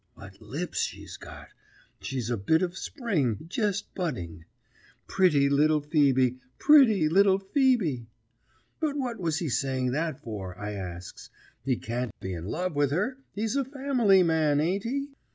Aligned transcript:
What 0.15 0.41
lips 0.41 0.79
she's 0.79 1.15
got! 1.15 1.49
She's 1.99 2.31
a 2.31 2.35
bit 2.35 2.63
of 2.63 2.75
spring, 2.75 3.45
jest 3.47 3.93
budding. 3.93 4.45
Pritty 5.05 5.47
little 5.47 5.79
Ph[oe]be 5.79 6.39
pretty 6.57 7.07
little 7.07 7.37
Ph[oe]be!'" 7.39 8.07
"But 8.79 8.97
what 8.97 9.19
was 9.19 9.37
he 9.37 9.47
saying 9.49 9.91
that 9.91 10.19
for?" 10.19 10.57
I 10.57 10.71
asks. 10.73 11.29
"He 11.63 11.75
can't 11.77 12.19
be 12.19 12.33
in 12.33 12.45
love 12.45 12.73
with 12.75 12.89
her. 12.89 13.19
He's 13.35 13.55
a 13.55 13.63
family 13.63 14.23
man, 14.23 14.59
ain't 14.59 14.85
he?" 14.85 15.09